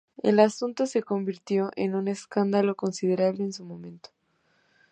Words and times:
El 0.23 0.39
asunto 0.39 0.87
se 0.87 1.03
convirtió 1.03 1.69
en 1.75 1.93
un 1.93 2.07
escándalo 2.07 2.73
considerable 2.73 3.43
en 3.43 3.53
su 3.53 3.65
momento. 3.65 4.09